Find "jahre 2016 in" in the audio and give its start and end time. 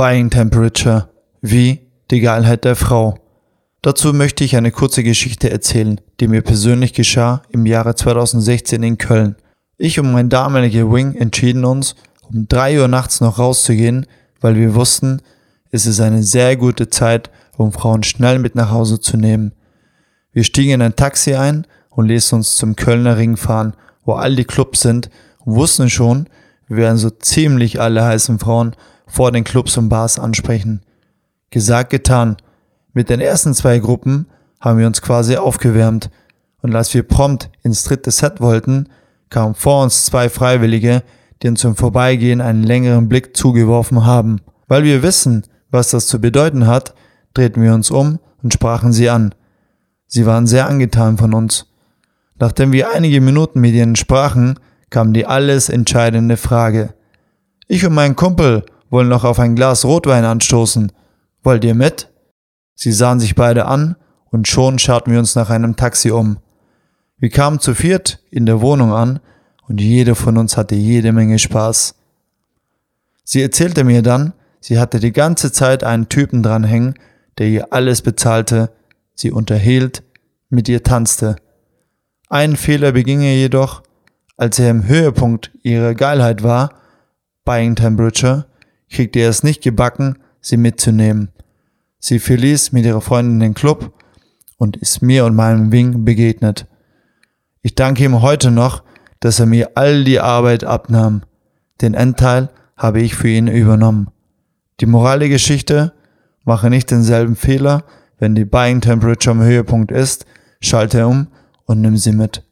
7.66-8.96